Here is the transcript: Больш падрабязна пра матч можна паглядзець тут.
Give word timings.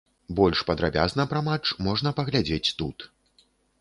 Больш 0.37 0.61
падрабязна 0.69 1.25
пра 1.33 1.43
матч 1.49 1.65
можна 1.89 2.09
паглядзець 2.21 2.73
тут. 2.81 2.97